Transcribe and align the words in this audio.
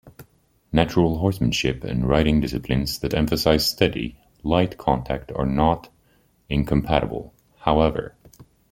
Natural 0.73 1.19
horsemanship 1.19 1.83
and 1.83 2.09
riding 2.09 2.41
disciplines 2.41 2.97
that 3.01 3.13
emphasize 3.13 3.69
steady, 3.69 4.17
light 4.41 4.75
contact 4.79 5.31
are 5.35 5.45
not 5.45 5.89
incompatible, 6.49 7.35
however. 7.59 8.15